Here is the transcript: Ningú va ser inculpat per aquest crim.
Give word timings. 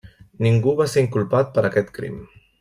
Ningú 0.45 0.73
va 0.79 0.87
ser 0.95 1.03
inculpat 1.07 1.53
per 1.59 1.67
aquest 1.71 1.93
crim. 2.01 2.19